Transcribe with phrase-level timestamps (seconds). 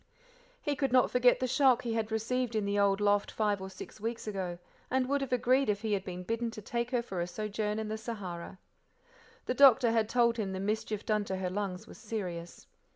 [0.59, 3.69] He could not forget the shock he had received in the old loft five or
[3.69, 4.57] six weeks ago,
[4.89, 7.77] and would have agreed if he had been bidden to take her for a sojourn
[7.77, 8.57] in the Sahara.
[9.45, 12.65] The doctor had told him the mischief done to her lungs was serious.